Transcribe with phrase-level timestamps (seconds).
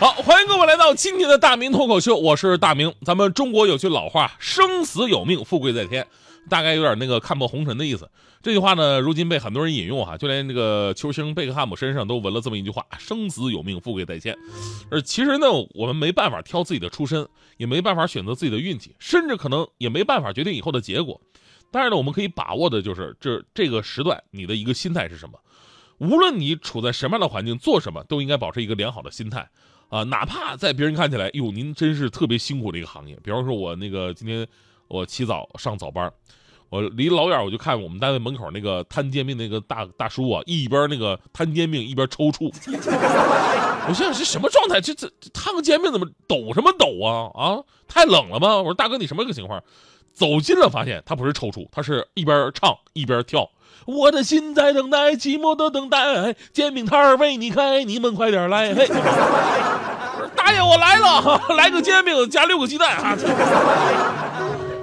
[0.00, 2.94] 好，欢迎各位来到今天的大明脱口秀，我是大明。
[3.04, 6.06] 咱们中国有句老话，生死有命，富贵在天，
[6.48, 8.10] 大概有点那个看破红尘的意思。
[8.42, 14.34] 这句话呢，如今被很多人引用哈，就连这个球星贝克汉姆身上都纹了这么一句话：生死有命，富贵在天。
[14.90, 21.20] 而其实呢，我们没办法挑自己的出身，也没办法选择自己的运气，甚至可能也没办法决定以后的结果。
[21.70, 25.38] 但是呢，我们可以把握的就是这这个时段你的一个心态是什么。
[25.98, 29.46] 无论你处在什么样的环境，做什么，都应该保持一个良好的心态。
[29.90, 33.18] 啊，哪怕在别人看起来，哟，您真是特别辛苦的一个行业。
[33.22, 34.46] 比方说，我那个今天
[34.88, 36.10] 我起早上早班，
[36.68, 42.50] 我离老远我就看我们单位门口那个摊煎饼那个大大叔啊，一边那个摊煎饼一边抽搐。
[43.88, 44.80] 我想想是什么状态？
[44.80, 47.28] 这这摊个煎饼怎么抖什么抖啊？
[47.34, 48.58] 啊，太冷了吗？
[48.58, 49.60] 我说大哥，你什么个情况？
[50.12, 53.50] 走近了发现他不是抽搐，他是一边唱一边跳。
[53.86, 58.74] 我的心在等待，寂寞的等待，煎饼摊儿为你开，你们快点来！
[58.74, 58.86] 嘿，
[60.36, 63.16] 大爷我来了， 来个煎饼加六个鸡蛋啊！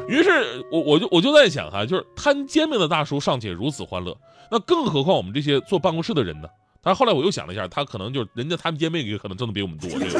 [0.07, 4.17] 于是，我我就我就在想哈，就是摊煎饼的大叔尚且如此欢乐，
[4.49, 6.47] 那更何况我们这些坐办公室的人呢？
[6.81, 10.11] 但后来我又想了一下，他可能就人家摊煎饼也可能挣的比我们多，这个。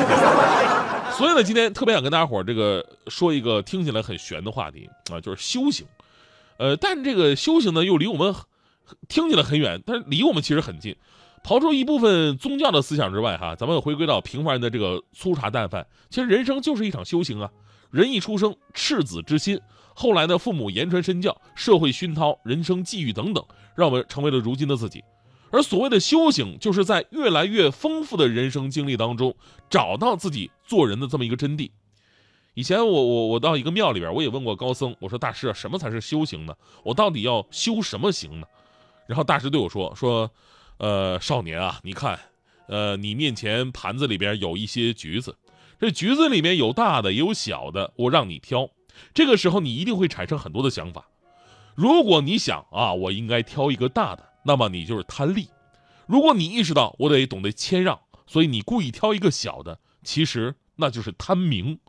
[1.11, 5.85] 所以呢，今天特别想跟大家伙这个说一个听起来很玄的话题啊，就是修行。
[6.57, 8.35] 呃，但这个修行呢，又离我们。
[9.07, 10.95] 听起来很远，但是离我们其实很近。
[11.43, 15.87] 刨出一部分宗教的思想之外，哈，咱们回归到平凡人的这个粗茶淡饭。
[16.09, 17.49] 其实人生就是一场修行啊！
[17.89, 19.57] 人一出生，赤子之心，
[19.95, 25.01] 后来呢，父母言传身教，社会熏陶，人生际遇等等，让我们成为了如今的自己。
[25.49, 29.33] 而所谓的修行，就是在越来越丰富的人生经历当中，
[29.69, 31.71] 找到自己做人的这么一个真谛。
[32.55, 36.53] 以前我我我到一个庙里边，我也问过高僧，我说大师啊，什么才是修行呢？
[36.83, 38.47] 我到底要修什么行呢？
[39.07, 40.29] 然后大师对我说：“说，
[40.77, 42.19] 呃，少年啊，你看，
[42.67, 45.37] 呃，你面前盘子里边有一些橘子，
[45.79, 48.69] 这橘子里面有大的也有小的，我让你挑。
[49.13, 51.07] 这个时候你一定会产生很多的想法。
[51.73, 55.45] 如果你想啊，我应该挑一个大的，那么你就是贪利；
[56.05, 61.79] 如果你意识到我得懂得谦让，所以你故意挑一个小的，其实那就是贪名。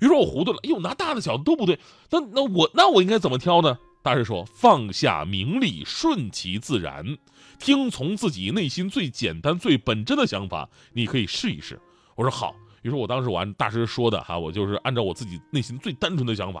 [0.00, 1.78] 于是我糊涂了，哎呦，拿大的小的都不对，
[2.10, 7.16] 那那我那我应该怎么挑呢？”大师说：“放下名利，顺其自然，
[7.58, 10.68] 听从自己内心最简单、最本真的想法。
[10.92, 11.80] 你可以试一试。”
[12.16, 16.60] 我说：“好。”于是，我当时我按大师说的哈，我就是按照我自己内心最单纯的想法，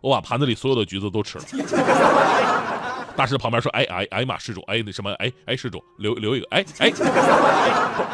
[0.00, 1.44] 我把盘子里所有的橘子都吃了。
[3.14, 6.90] 大师旁边说：“哎哎哎妈，施主，哎那什么，哎哎施主，留留一个，哎哎，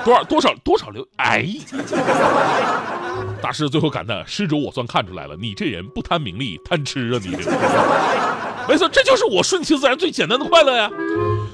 [0.04, 1.46] 多少多少多少留，哎。”
[3.40, 7.52] 大师最后感叹：“施主，我算看出来了，你这人不贪名利，贪吃啊，你这。”
[8.68, 10.90] 没错，这就是我顺其自然最简单的快乐呀。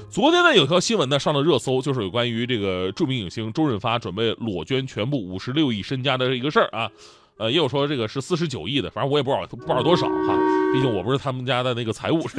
[0.09, 6.89] 昨天呢，有条新闻呢上了热搜，就是有关于这个著名影星周润发准备裸捐全部五十六亿身家的一个事儿啊。
[7.37, 10.37] 呃，也有说这个是四十九亿的，反正我也不知道不知道多少哈，
[10.73, 12.21] 毕竟我不是他们家的那个财务。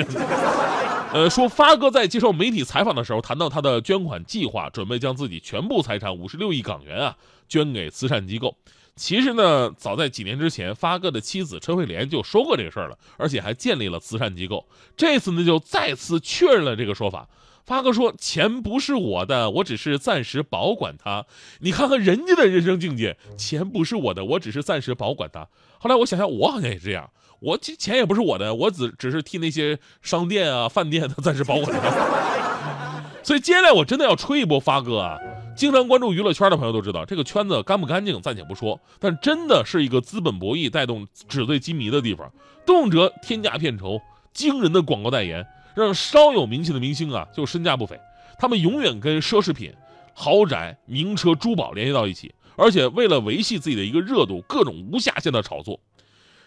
[1.12, 8.56] 呃，说发哥在接受媒体采访的时候谈到他的捐款计划，准备将自己全部财产五十六亿港元啊捐给慈善机构。
[8.97, 14.67] 其实呢，早在几年之前，发哥的妻子陈慧莲就说过这个事儿了，而且还建立了慈善机构。
[14.97, 17.29] 这次呢，就再次确认了这个说法。
[17.65, 21.25] 发哥说：“钱不是我的，我只是暂时保管它。”
[21.61, 25.47] 你看看人家的人生境界，钱不是我的，我只是暂时保管它。
[25.79, 27.09] 后来我想想，我好像也是这样，
[27.42, 33.03] 我钱钱也不是我的，我只只是替那些商店啊、饭店的暂时保管它。
[33.25, 35.19] 所以接下来我真的要吹一波发哥啊！
[35.54, 42.32] 经常关注娱乐圈的朋友都知道，这个圈子干不干净暂且不说，但真的是一个资本博弈带动纸醉金迷的地方，
[42.64, 44.00] 动辄天价片酬、
[44.32, 47.99] 惊人的广告代言，让稍有名气的明星啊就身价不菲。
[48.38, 49.72] 他们永远跟奢侈品、
[50.14, 55.78] 豪宅、名车、珠宝联系到一起，而且为了维系自己的一个热度，各种无下限的炒作。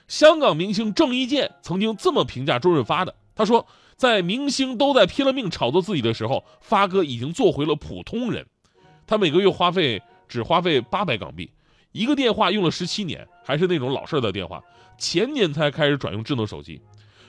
[0.07, 3.65] 香港明星郑伊健曾经这么评价周润发的，他说
[3.97, 8.45] ：“在明星都在拼了命炒作自己的时候，发哥已经做回了普通人。”
[9.07, 11.51] 他每个月花费只花费八百港币，
[11.91, 14.63] 一个电话用了十七年，还是那种老式的电话。
[14.97, 16.81] 前年才开始转用智能手机，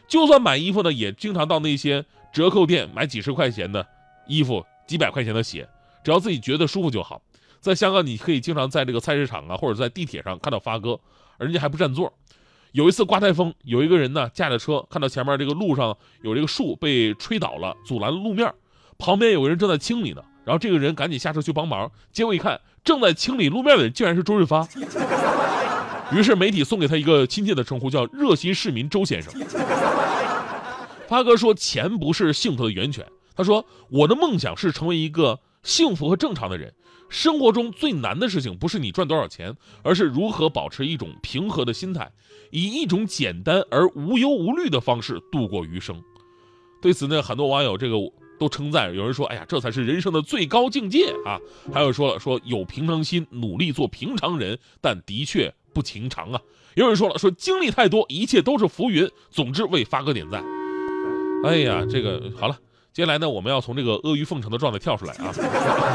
[0.07, 3.87] 就算买衣服呢，也经常到那些折扣店买几十块钱的
[4.27, 5.69] 衣服、几百块钱的鞋，
[6.05, 7.21] 只要自己觉得舒服就好。
[7.61, 11.01] 在香港，你可以经常在这个菜市场啊，或者在地铁上看到发哥，
[11.39, 12.13] 人家还不占座。
[12.73, 18.53] 有一次刮台风，有一个人呢驾着车，看到前面这个路上有这个树被吹倒了，阻拦了路面，
[18.99, 24.67] 旁边有个人正在清理呢，然后这个人赶紧下车去帮忙，结果一看，正在清理路面的人竟然是周润发。
[26.13, 29.33] 于是媒体送给他一个亲切的称呼，叫“热心市民周先生”。
[31.09, 33.05] 发哥说：“钱不是幸福的源泉。”
[33.35, 36.73] 他说：“我的梦想是成为一个幸福和正常的人。
[37.09, 42.11] 生活中最难的事情不是你赚多少钱，而是如何保持一种平和的心态，
[42.51, 46.03] 以一种简单而无忧无虑的方式度过余生。”
[46.81, 47.97] 对此呢，很多网友这个
[48.39, 51.39] 都称赞，有人说：“哎呀，这才是人生的最高境界啊！”
[51.73, 56.41] 还有说了：“说有平常心，努力做平常人，但的确。”不情长啊！
[56.75, 59.07] 有人说了，说经历太多，一切都是浮云。
[59.31, 60.43] 总之为发哥点赞。
[61.45, 62.59] 哎呀，这个好了，
[62.97, 65.31] 接下来呢，我们要从这个阿谀奉承的状态跳出来啊。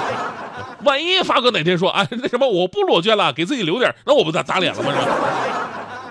[0.85, 4.93] 万一发哥哪天说，哎，那什么，我不裸捐了，给自己留点，那我不打打脸了吗？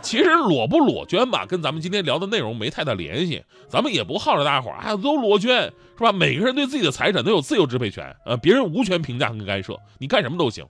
[0.02, 3.40] 其实裸不裸捐吧，跟咱们今天聊的内容没太大联系。
[3.68, 5.62] 咱们也不号召大家伙啊都裸捐，
[5.96, 6.10] 是吧？
[6.10, 10.66] 每个人对自己的财产都有自由支配权，呃，别人无权评价跟干涉，你干什么都行。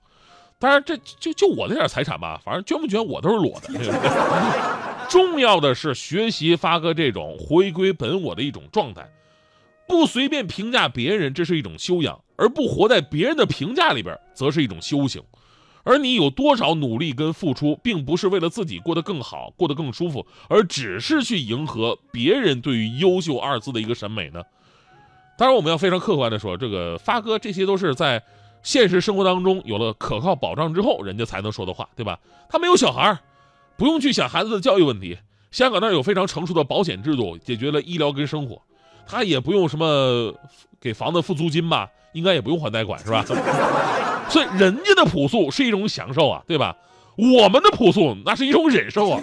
[0.58, 3.70] 当然，这就就我那点财产吧，反正捐不捐我都是裸的。
[5.08, 9.08] 重要的是学习发哥这种回归本我的一种状态，
[9.91, 15.21] 不随便评价别人，这是一种修养；而不活在别人的评价里边，则是一种修行。
[15.83, 24.41] 而你有多少努力跟付出，并不是为了自己过得更好、过得更舒服，而只是去迎合别人对于“优秀”二字的一个审美呢？
[25.37, 28.23] 当然，我们要非常客观的说，这个发哥这些都是在。
[28.63, 32.21] 现实生活当中有了可靠保障之后，人家才能说的话，对吧？
[32.47, 33.19] 他没有小孩，
[33.79, 35.17] 不用去想孩子的教育问题。
[35.51, 38.61] 香港那儿有非常成熟的保险制度，解决了医疗跟生活。
[39.11, 40.33] 他也不用什么
[40.81, 43.25] 给房子付租金吧，应该也不用还贷款，是吧？
[44.31, 46.77] 所以人家的朴素是一种享受啊，对吧？
[47.17, 49.21] 我们的朴素那是一种忍受啊。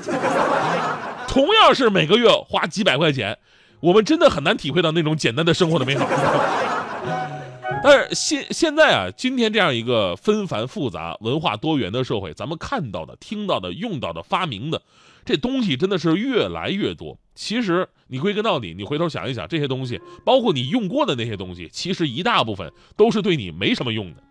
[1.27, 3.37] 同样是每个月花几百块钱，
[3.79, 6.05] 我们真的很难体会到那种简单的生活的美好。
[7.83, 14.81] 但是现现在啊，今天这样一个纷繁复杂、文化多元的社会，咱们看到的、听到的、用到的、发明的，
[15.23, 17.17] 这东西真的是越来越多。
[17.37, 24.23] 其实你归根到底，你回头想一想，这些东西，包括你用过的那些东西，其实一大部分都是对你没什么用的。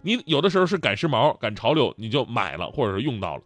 [0.00, 3.42] 你有的时候是赶时髦、赶潮流，你就买了或者是用到了。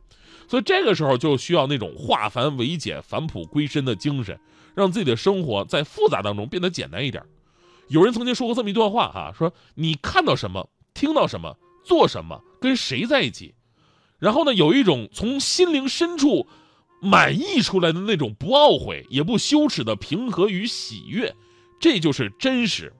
[0.46, 4.38] 所以这个时候就需要那种化繁为简、返璞归真的精神，
[4.76, 7.22] 让自己的生活在复杂当中变得简单一点。
[7.88, 13.54] 有人曾经说过这么一段话哈，说你看到什么，听到什么，做什么，跟谁在一起，
[14.18, 16.46] 然后呢，有一种从心灵深处
[17.00, 21.34] 满溢出来的那种不懊悔也不羞耻的平和与喜悦，
[21.80, 22.92] 这就是真实。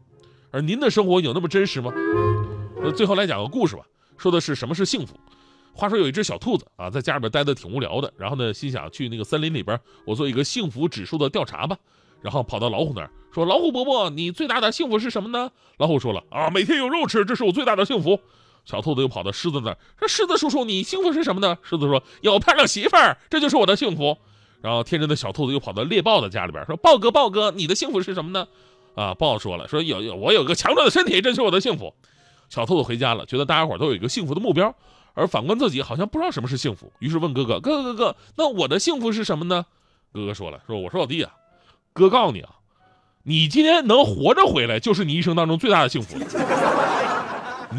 [0.50, 1.92] 而您的生活有那么真实吗？
[2.80, 3.82] 那最后来讲个故事吧，
[4.16, 5.18] 说的是什么是幸福。
[5.72, 11.76] 话说有一只小兔子啊，在家里边待的挺无聊的，然后呢，心想去那个森林里边，我做一个幸福指数的调查吧。
[12.20, 18.18] 然后跑到老虎那儿说：“老虎伯伯，你最大的幸福是什么呢？”老虎说了：“啊，每天有肉吃，这是我最大的幸福。”
[18.68, 24.18] 小兔子又跑到狮子那儿说：“狮子叔叔，你幸福是什么呢？”狮子说：“有漂亮媳妇儿，这就是我的幸福。”
[24.60, 28.46] 然后天真的小兔子又跑到猎豹的家里边说：“豹哥，豹哥，你的幸福是什么呢？”
[28.94, 31.94] 啊，豹说了：“说有有我有个强壮的身体，这是我的幸福。”
[32.50, 34.74] 小兔子回家了，觉得大家伙都有一个幸福的目标，
[35.14, 39.64] 而反观自己好像不知道什么是幸福，于是问哥哥：“哥哥哥哥，那我的幸福是什么呢？”
[40.12, 41.32] 哥哥说了：“说我说老弟啊，
[41.94, 42.50] 哥告诉你啊。”
[43.24, 46.18] 你今天能活着回来，就是你一生当中最大的幸福。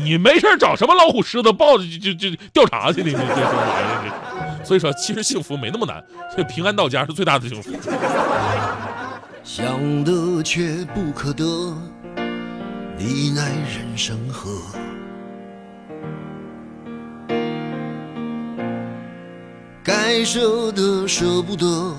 [0.04, 4.62] 你没事找什么老虎、狮子、豹子就就就调查去，你这这玩意儿。
[4.64, 6.04] 所以说，其实幸福没那么难，
[6.36, 7.72] 这平安到家是最大的幸福。
[9.44, 11.44] 想得却不可得，
[12.98, 14.50] 你奈人生何？
[19.84, 21.96] 该舍的舍不得，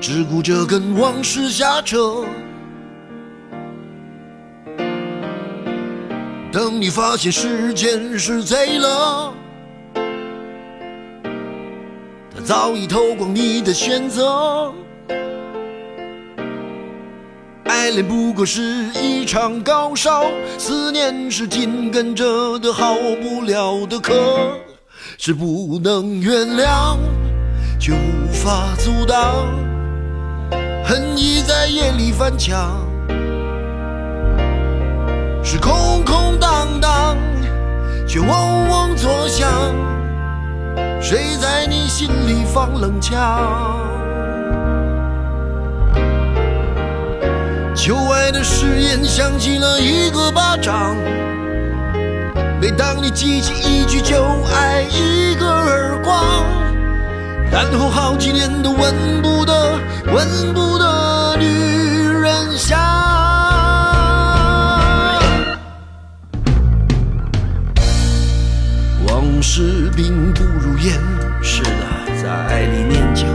[0.00, 2.24] 只顾着跟往事瞎扯。
[6.60, 9.32] 等你发现时间是贼了，
[12.34, 14.70] 他早已偷光你的选择。
[17.64, 18.60] 爱恋不过是
[18.92, 20.26] 一场高烧，
[20.58, 24.12] 思念是紧跟着的好不了的咳，
[25.16, 26.98] 是不能原谅，
[27.80, 29.46] 却无法阻挡，
[30.84, 32.89] 恨意在夜里翻墙。
[35.52, 37.16] 是空空荡荡，
[38.06, 39.50] 却嗡嗡作响。
[41.02, 43.10] 谁在你心里放冷枪？
[47.74, 50.94] 旧爱的誓言响起了一个巴掌，
[52.60, 54.22] 每当你记起一句就
[54.54, 56.44] 挨一个耳光，
[57.50, 59.80] 然后好几年都闻不得、
[60.14, 61.79] 闻不得女
[70.00, 70.98] 事并不如烟，
[71.42, 71.70] 是的，
[72.22, 73.26] 在爱里念旧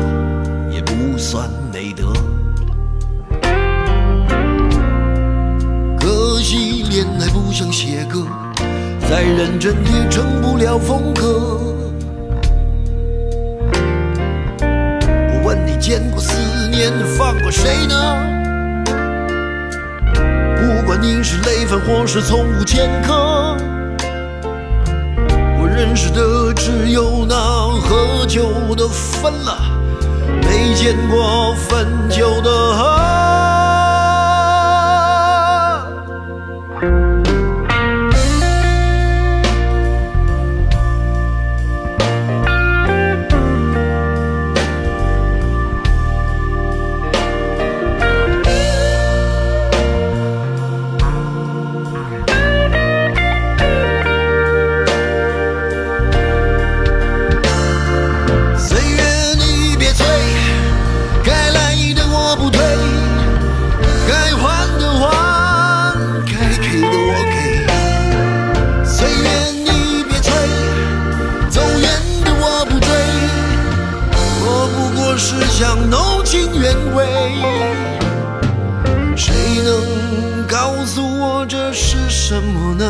[0.72, 2.12] 也不算美德。
[6.00, 8.26] 可惜恋爱不像写歌，
[9.08, 11.62] 再认真也成不了风格。
[14.60, 16.34] 我问你见过思
[16.72, 17.96] 念放过谁呢？
[20.58, 23.56] 不管你是累犯或是从无前科。
[25.58, 26.45] 我认识的
[26.96, 27.36] 有那
[27.82, 29.58] 喝酒的分了，
[30.42, 32.50] 没见过分酒的
[75.38, 77.06] 只想弄清原委。
[79.18, 82.86] 谁能告诉我这是什么呢？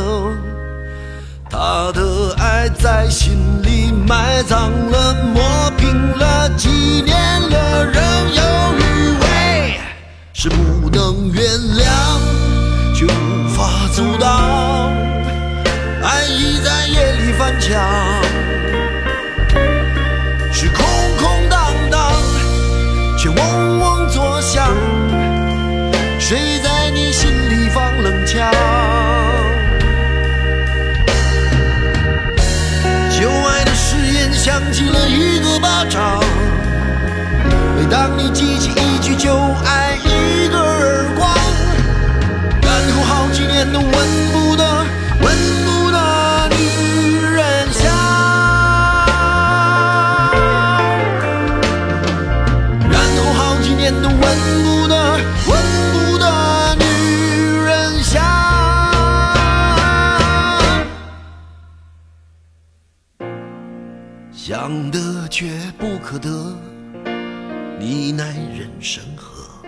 [1.49, 8.03] 他的爱在心里埋葬了，磨平了，几年了，仍
[8.35, 8.43] 有
[8.77, 8.81] 余
[9.21, 9.79] 味，
[10.33, 11.43] 是不能原
[11.77, 11.87] 谅，
[12.93, 14.91] 却无法阻挡。
[16.03, 17.81] 爱意在夜里翻墙，
[39.05, 39.29] 句就
[39.65, 41.29] 挨一个耳光，
[42.63, 43.91] 然后好几年都闻
[44.33, 44.83] 不得、
[45.21, 47.85] 闻不得女人香，
[52.89, 54.19] 然后好几年都闻
[54.63, 55.19] 不得、
[55.49, 55.55] 闻
[55.93, 56.83] 不得女
[57.63, 58.19] 人香。
[64.33, 65.45] 想得却
[65.77, 66.27] 不可得，
[67.87, 69.63] 你奈人生何？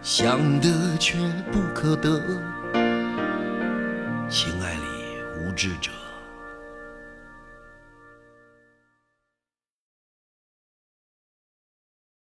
[0.00, 1.18] 想得却
[1.50, 2.20] 不可得，
[4.28, 4.80] 情爱里
[5.40, 5.90] 无知者。